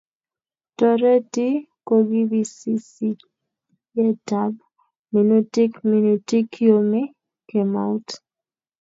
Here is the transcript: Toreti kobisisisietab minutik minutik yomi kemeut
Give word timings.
Toreti 0.77 1.47
kobisisisietab 1.87 4.53
minutik 5.13 5.71
minutik 5.89 6.47
yomi 6.67 7.01
kemeut 7.49 8.07